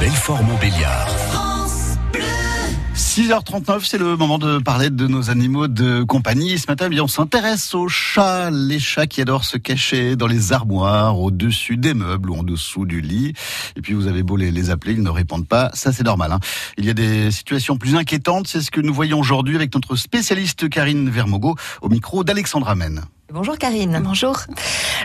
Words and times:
Belfort-Montbéliard. 0.00 1.14
6h39, 2.94 3.80
c'est 3.84 3.98
le 3.98 4.16
moment 4.16 4.38
de 4.38 4.56
parler 4.56 4.88
de 4.88 5.06
nos 5.06 5.28
animaux 5.28 5.68
de 5.68 6.04
compagnie. 6.04 6.52
Et 6.52 6.56
ce 6.56 6.68
matin, 6.68 6.86
eh 6.86 6.88
bien, 6.88 7.02
on 7.02 7.06
s'intéresse 7.06 7.74
aux 7.74 7.86
chats, 7.86 8.48
les 8.50 8.78
chats 8.78 9.06
qui 9.06 9.20
adorent 9.20 9.44
se 9.44 9.58
cacher 9.58 10.16
dans 10.16 10.26
les 10.26 10.54
armoires, 10.54 11.20
au-dessus 11.20 11.76
des 11.76 11.92
meubles 11.92 12.30
ou 12.30 12.36
en 12.36 12.42
dessous 12.42 12.86
du 12.86 13.02
lit. 13.02 13.34
Et 13.76 13.82
puis 13.82 13.92
vous 13.92 14.06
avez 14.06 14.22
beau 14.22 14.36
les, 14.36 14.50
les 14.50 14.70
appeler, 14.70 14.94
ils 14.94 15.02
ne 15.02 15.10
répondent 15.10 15.46
pas. 15.46 15.70
Ça, 15.74 15.92
c'est 15.92 16.04
normal. 16.04 16.32
Hein. 16.32 16.40
Il 16.78 16.86
y 16.86 16.90
a 16.90 16.94
des 16.94 17.30
situations 17.30 17.76
plus 17.76 17.94
inquiétantes. 17.94 18.48
C'est 18.48 18.62
ce 18.62 18.70
que 18.70 18.80
nous 18.80 18.94
voyons 18.94 19.20
aujourd'hui 19.20 19.54
avec 19.54 19.74
notre 19.74 19.96
spécialiste 19.96 20.70
Karine 20.70 21.10
Vermogo 21.10 21.56
au 21.82 21.90
micro 21.90 22.24
d'Alexandra 22.24 22.74
Men. 22.74 23.02
Bonjour 23.32 23.58
Karine. 23.58 24.00
Bonjour. 24.02 24.38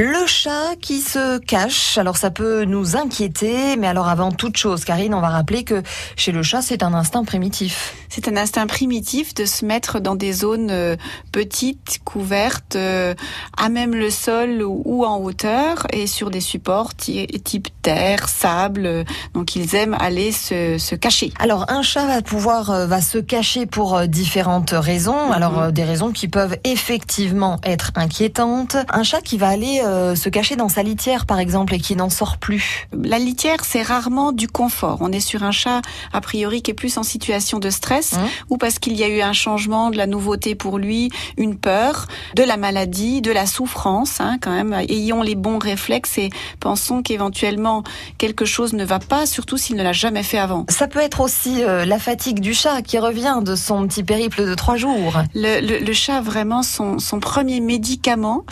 Le 0.00 0.26
chat 0.26 0.76
qui 0.80 1.00
se 1.00 1.38
cache, 1.38 1.98
alors 1.98 2.16
ça 2.16 2.30
peut 2.30 2.62
nous 2.64 2.96
inquiéter, 2.96 3.74
mais 3.76 3.88
alors 3.88 4.06
avant 4.06 4.30
toute 4.30 4.56
chose, 4.56 4.84
Karine, 4.84 5.12
on 5.12 5.20
va 5.20 5.28
rappeler 5.28 5.64
que 5.64 5.82
chez 6.14 6.30
le 6.30 6.44
chat, 6.44 6.62
c'est 6.62 6.84
un 6.84 6.94
instinct 6.94 7.24
primitif. 7.24 7.96
C'est 8.08 8.28
un 8.28 8.36
instinct 8.36 8.66
primitif 8.66 9.34
de 9.34 9.44
se 9.44 9.64
mettre 9.64 10.00
dans 10.00 10.14
des 10.14 10.32
zones 10.32 10.70
euh, 10.70 10.96
petites, 11.32 12.00
couvertes, 12.04 12.76
euh, 12.76 13.14
à 13.56 13.68
même 13.68 13.94
le 13.94 14.10
sol 14.10 14.62
ou 14.62 15.04
en 15.04 15.18
hauteur, 15.18 15.86
et 15.92 16.06
sur 16.06 16.30
des 16.30 16.40
supports 16.40 16.94
type 16.94 17.68
terre, 17.82 18.28
sable. 18.28 19.04
Donc 19.34 19.56
ils 19.56 19.74
aiment 19.74 19.96
aller 19.98 20.32
se, 20.32 20.78
se 20.78 20.94
cacher. 20.94 21.32
Alors 21.38 21.66
un 21.68 21.82
chat 21.82 22.06
va 22.06 22.22
pouvoir 22.22 22.70
euh, 22.70 22.86
va 22.86 23.00
se 23.00 23.18
cacher 23.18 23.66
pour 23.66 24.06
différentes 24.06 24.70
raisons. 24.72 25.30
Alors 25.32 25.72
des 25.72 25.84
raisons 25.84 26.12
qui 26.12 26.28
peuvent 26.28 26.56
effectivement 26.64 27.58
être 27.64 27.92
inquiétantes. 27.94 28.76
Un 28.88 29.02
chat 29.02 29.20
qui 29.20 29.38
va 29.38 29.48
aller 29.48 29.80
euh, 29.84 30.14
se 30.14 30.28
cacher 30.28 30.56
dans 30.56 30.68
sa 30.68 30.82
litière, 30.82 31.26
par 31.26 31.38
exemple, 31.38 31.74
et 31.74 31.78
qui 31.78 31.96
n'en 31.96 32.10
sort 32.10 32.38
plus. 32.38 32.88
La 32.92 33.18
litière, 33.18 33.64
c'est 33.64 33.82
rarement 33.82 34.32
du 34.32 34.48
confort. 34.48 34.98
On 35.00 35.12
est 35.12 35.20
sur 35.20 35.42
un 35.42 35.50
chat, 35.50 35.82
a 36.12 36.20
priori, 36.20 36.62
qui 36.62 36.70
est 36.70 36.74
plus 36.74 36.96
en 36.98 37.02
situation 37.02 37.58
de 37.58 37.70
stress, 37.70 37.97
Mmh. 37.98 38.16
ou 38.50 38.56
parce 38.56 38.78
qu'il 38.78 38.96
y 38.96 39.04
a 39.04 39.08
eu 39.08 39.20
un 39.20 39.32
changement, 39.32 39.90
de 39.90 39.96
la 39.96 40.06
nouveauté 40.06 40.54
pour 40.54 40.78
lui, 40.78 41.10
une 41.36 41.56
peur, 41.56 42.06
de 42.34 42.42
la 42.42 42.56
maladie, 42.56 43.20
de 43.20 43.30
la 43.32 43.46
souffrance, 43.46 44.20
hein, 44.20 44.38
quand 44.40 44.50
même. 44.50 44.72
Ayons 44.88 45.22
les 45.22 45.34
bons 45.34 45.58
réflexes 45.58 46.18
et 46.18 46.30
pensons 46.60 47.02
qu'éventuellement 47.02 47.82
quelque 48.18 48.44
chose 48.44 48.72
ne 48.72 48.84
va 48.84 48.98
pas, 48.98 49.26
surtout 49.26 49.56
s'il 49.56 49.76
ne 49.76 49.82
l'a 49.82 49.92
jamais 49.92 50.22
fait 50.22 50.38
avant. 50.38 50.64
Ça 50.68 50.86
peut 50.86 51.00
être 51.00 51.20
aussi 51.20 51.62
euh, 51.62 51.84
la 51.84 51.98
fatigue 51.98 52.40
du 52.40 52.54
chat 52.54 52.82
qui 52.82 52.98
revient 52.98 53.40
de 53.42 53.56
son 53.56 53.86
petit 53.86 54.02
périple 54.02 54.46
de 54.46 54.54
trois 54.54 54.76
jours. 54.76 55.22
Le, 55.34 55.60
le, 55.60 55.84
le 55.84 55.92
chat, 55.92 56.20
vraiment, 56.20 56.62
son, 56.62 56.98
son 56.98 57.20
premier 57.20 57.60
médicament, 57.60 58.44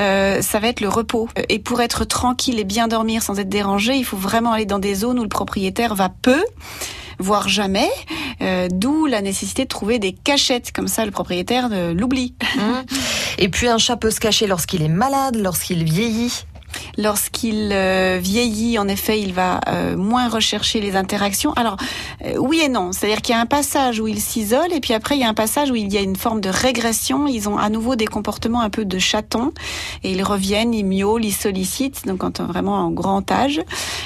euh, 0.00 0.40
ça 0.42 0.58
va 0.58 0.68
être 0.68 0.80
le 0.80 0.88
repos. 0.88 1.28
Et 1.48 1.58
pour 1.58 1.80
être 1.80 2.04
tranquille 2.04 2.58
et 2.58 2.64
bien 2.64 2.88
dormir 2.88 3.22
sans 3.22 3.38
être 3.38 3.48
dérangé, 3.48 3.94
il 3.94 4.04
faut 4.04 4.16
vraiment 4.16 4.52
aller 4.52 4.66
dans 4.66 4.78
des 4.78 4.94
zones 4.94 5.18
où 5.18 5.22
le 5.22 5.28
propriétaire 5.28 5.94
va 5.94 6.08
peu 6.08 6.42
voire 7.18 7.48
jamais, 7.48 7.90
euh, 8.44 8.68
d'où 8.70 9.06
la 9.06 9.22
nécessité 9.22 9.64
de 9.64 9.68
trouver 9.68 9.98
des 9.98 10.12
cachettes, 10.12 10.70
comme 10.72 10.88
ça 10.88 11.04
le 11.04 11.10
propriétaire 11.10 11.68
euh, 11.72 11.94
l'oublie. 11.94 12.34
Et 13.38 13.48
puis 13.48 13.68
un 13.68 13.78
chat 13.78 13.96
peut 13.96 14.10
se 14.10 14.20
cacher 14.20 14.46
lorsqu'il 14.46 14.82
est 14.82 14.88
malade, 14.88 15.36
lorsqu'il 15.36 15.82
vieillit. 15.84 16.44
Lorsqu'il 16.96 17.70
euh, 17.72 18.18
vieillit, 18.20 18.78
en 18.78 18.88
effet, 18.88 19.20
il 19.20 19.32
va 19.32 19.60
euh, 19.68 19.96
moins 19.96 20.28
rechercher 20.28 20.80
les 20.80 20.96
interactions. 20.96 21.52
Alors, 21.54 21.76
euh, 22.24 22.36
oui 22.38 22.60
et 22.64 22.68
non. 22.68 22.92
C'est-à-dire 22.92 23.22
qu'il 23.22 23.34
y 23.34 23.38
a 23.38 23.40
un 23.40 23.46
passage 23.46 24.00
où 24.00 24.06
il 24.06 24.20
s'isole 24.20 24.72
et 24.72 24.80
puis 24.80 24.94
après, 24.94 25.16
il 25.16 25.20
y 25.20 25.24
a 25.24 25.28
un 25.28 25.34
passage 25.34 25.70
où 25.70 25.74
il 25.74 25.92
y 25.92 25.98
a 25.98 26.00
une 26.00 26.16
forme 26.16 26.40
de 26.40 26.48
régression. 26.48 27.26
Ils 27.26 27.48
ont 27.48 27.58
à 27.58 27.68
nouveau 27.68 27.96
des 27.96 28.06
comportements 28.06 28.60
un 28.60 28.70
peu 28.70 28.84
de 28.84 28.98
chatons 28.98 29.52
et 30.02 30.12
ils 30.12 30.22
reviennent, 30.22 30.74
ils 30.74 30.84
miaulent, 30.84 31.24
ils 31.24 31.32
sollicitent, 31.32 32.06
donc 32.06 32.18
quand 32.18 32.40
vraiment 32.40 32.76
en 32.76 32.90
grand 32.90 33.30
âge. 33.30 33.60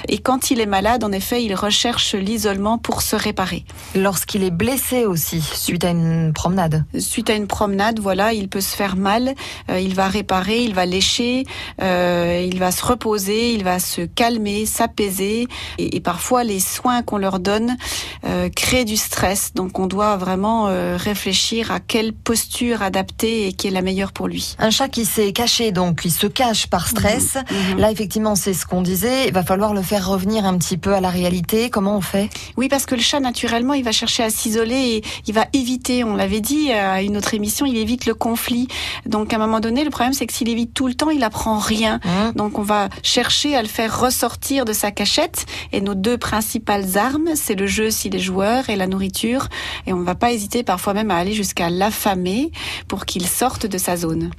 Et 0.08 0.18
quand 0.18 0.50
il 0.50 0.60
est 0.60 0.66
malade, 0.66 1.04
en 1.04 1.12
effet, 1.12 1.44
il 1.44 1.54
recherche 1.54 2.14
l'isolement 2.14 2.78
pour 2.78 3.02
se 3.02 3.16
réparer. 3.16 3.64
Lorsqu'il 3.94 4.42
est 4.42 4.50
blessé 4.50 5.04
aussi, 5.04 5.40
suite 5.40 5.84
à 5.84 5.90
une 5.90 6.32
promenade. 6.32 6.84
Suite 6.98 7.30
à 7.30 7.34
une 7.34 7.46
promenade, 7.46 8.00
voilà, 8.00 8.32
il 8.32 8.48
peut 8.48 8.60
se 8.60 8.74
faire 8.74 8.96
mal. 8.96 9.34
Il 9.68 9.94
va 9.94 10.08
réparer, 10.08 10.62
il 10.62 10.74
va 10.74 10.86
lécher, 10.86 11.44
il 11.80 12.58
va 12.58 12.67
se 12.70 12.84
reposer, 12.84 13.54
il 13.54 13.64
va 13.64 13.78
se 13.78 14.02
calmer, 14.02 14.66
s'apaiser. 14.66 15.46
Et, 15.78 15.96
et, 15.96 16.00
parfois, 16.00 16.44
les 16.44 16.60
soins 16.60 17.02
qu'on 17.02 17.18
leur 17.18 17.40
donne 17.40 17.76
euh, 18.24 18.48
créent 18.48 18.84
du 18.84 18.96
stress. 18.96 19.52
Donc, 19.54 19.78
on 19.78 19.86
doit 19.86 20.16
vraiment 20.16 20.68
euh, 20.68 20.96
réfléchir 20.96 21.70
à 21.70 21.80
quelle 21.80 22.12
posture 22.12 22.82
adapter 22.82 23.48
et 23.48 23.52
qui 23.52 23.68
est 23.68 23.70
la 23.70 23.82
meilleure 23.82 24.12
pour 24.12 24.28
lui. 24.28 24.56
Un 24.58 24.70
chat 24.70 24.88
qui 24.88 25.04
s'est 25.04 25.32
caché, 25.32 25.72
donc 25.72 26.02
qui 26.02 26.10
se 26.10 26.26
cache 26.26 26.66
par 26.66 26.88
stress. 26.88 27.36
Mmh. 27.36 27.78
Là, 27.78 27.90
effectivement, 27.90 28.34
c'est 28.34 28.54
ce 28.54 28.66
qu'on 28.66 28.82
disait. 28.82 29.28
Il 29.28 29.32
va 29.32 29.42
falloir 29.42 29.74
le 29.74 29.82
faire 29.82 30.08
revenir 30.08 30.44
un 30.44 30.56
petit 30.58 30.76
peu 30.76 30.94
à 30.94 31.00
la 31.00 31.10
réalité. 31.10 31.70
Comment 31.70 31.96
on 31.96 32.00
fait? 32.00 32.30
Oui, 32.56 32.68
parce 32.68 32.86
que 32.86 32.94
le 32.94 33.00
chat, 33.00 33.20
naturellement, 33.20 33.74
il 33.74 33.84
va 33.84 33.92
chercher 33.92 34.22
à 34.22 34.30
s'isoler 34.30 34.76
et 34.76 35.02
il 35.26 35.34
va 35.34 35.46
éviter, 35.52 36.04
on 36.04 36.16
l'avait 36.16 36.40
dit 36.40 36.72
à 36.72 37.02
une 37.02 37.16
autre 37.16 37.34
émission, 37.34 37.66
il 37.66 37.76
évite 37.76 38.06
le 38.06 38.14
conflit. 38.14 38.68
Donc, 39.06 39.32
à 39.32 39.36
un 39.36 39.38
moment 39.38 39.60
donné, 39.60 39.84
le 39.84 39.90
problème, 39.90 40.12
c'est 40.12 40.26
que 40.26 40.32
s'il 40.32 40.48
évite 40.48 40.74
tout 40.74 40.86
le 40.86 40.94
temps, 40.94 41.10
il 41.10 41.22
apprend 41.24 41.58
rien. 41.58 42.00
Mmh. 42.04 42.32
Donc, 42.36 42.47
on 42.56 42.62
va 42.62 42.88
chercher 43.02 43.56
à 43.56 43.62
le 43.62 43.68
faire 43.68 44.00
ressortir 44.00 44.64
de 44.64 44.72
sa 44.72 44.92
cachette. 44.92 45.46
Et 45.72 45.80
nos 45.80 45.94
deux 45.94 46.16
principales 46.16 46.96
armes, 46.96 47.30
c'est 47.34 47.56
le 47.56 47.66
jeu 47.66 47.90
si 47.90 48.08
les 48.08 48.20
joueurs 48.20 48.70
et 48.70 48.76
la 48.76 48.86
nourriture. 48.86 49.48
Et 49.86 49.92
on 49.92 49.98
ne 49.98 50.04
va 50.04 50.14
pas 50.14 50.32
hésiter 50.32 50.62
parfois 50.62 50.94
même 50.94 51.10
à 51.10 51.16
aller 51.16 51.34
jusqu'à 51.34 51.68
l'affamer 51.68 52.52
pour 52.86 53.06
qu'il 53.06 53.26
sorte 53.26 53.66
de 53.66 53.78
sa 53.78 53.96
zone. 53.96 54.30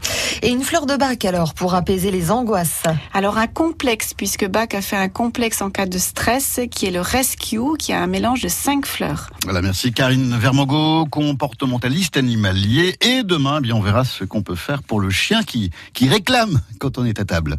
Et 0.42 0.50
une 0.50 0.64
fleur 0.64 0.86
de 0.86 0.96
bac 0.96 1.26
alors 1.26 1.54
pour 1.54 1.74
apaiser 1.74 2.12
les 2.12 2.32
angoisses 2.32 2.84
Alors 3.14 3.38
un 3.38 3.48
complexe, 3.48 4.14
puisque 4.14 4.48
Bach 4.48 4.70
a 4.74 4.82
fait 4.82 4.96
un 4.96 5.10
complexe 5.10 5.62
en 5.62 5.70
cas 5.70 5.86
de 5.86 5.98
stress 5.98 6.62
qui 6.72 6.86
est 6.86 6.92
le 6.92 7.02
Rescue, 7.02 7.78
qui 7.78 7.92
a 7.92 8.02
un 8.02 8.08
mélange 8.08 8.42
de 8.42 8.48
cinq 8.48 8.86
fleurs. 8.86 9.30
Voilà, 9.44 9.62
merci 9.62 9.92
Karine 9.92 10.38
Vermogo, 10.38 11.06
comportementaliste 11.06 12.18
animalier. 12.18 12.96
Et 13.02 13.24
demain, 13.24 13.58
eh 13.60 13.62
bien, 13.62 13.76
on 13.76 13.82
verra 13.82 14.06
ce 14.06 14.24
qu'on 14.24 14.42
peut 14.42 14.56
faire 14.56 14.84
pour 14.84 15.00
le 15.00 15.10
chien 15.10 15.44
qui, 15.44 15.72
qui 15.94 16.08
réclame 16.08 16.62
quand 16.80 16.98
on 16.98 17.06
est 17.06 17.20
à 17.20 17.26
table. 17.26 17.58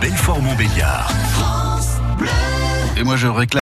Belfort-Montbéliard. 0.00 1.08
Et 2.96 3.02
moi, 3.04 3.16
je 3.16 3.26
réclame. 3.26 3.46